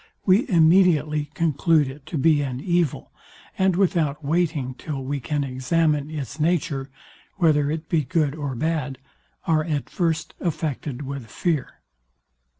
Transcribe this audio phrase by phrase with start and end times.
[0.25, 3.11] we immediately conclude it to be an evil,
[3.55, 6.89] and without waiting till we can examine its nature,
[7.37, 8.97] whether it be good or bad,
[9.45, 11.81] are at first affected with fear.